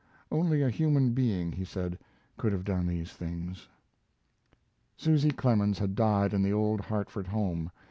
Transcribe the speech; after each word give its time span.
Only 0.31 0.63
a 0.63 0.71
human 0.71 1.13
being, 1.13 1.51
he 1.51 1.63
said, 1.63 1.99
could 2.35 2.53
have 2.53 2.65
done 2.65 2.87
these 2.87 3.11
things. 3.13 3.67
Susy 4.97 5.29
Clemens 5.29 5.77
had 5.77 5.93
died 5.93 6.33
in 6.33 6.41
the 6.41 6.53
old 6.53 6.81
Hartford 6.81 7.27
home. 7.27 7.69